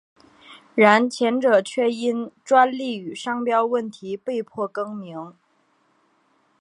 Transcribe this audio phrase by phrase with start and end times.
[0.73, 5.35] 然前者却因专利与商标问题被迫更名。